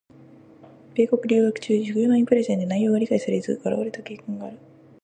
[0.95, 4.57] 米国留学中、授業内プレゼンで内容が理解されず笑われた経験がある。